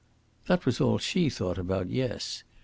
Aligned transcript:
That 0.47 0.65
was 0.65 0.81
all 0.81 0.97
she 0.97 1.29
thought 1.29 1.59
about, 1.59 1.91
yes. 1.91 2.43